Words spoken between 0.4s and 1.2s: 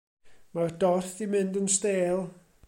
Mae'r dorth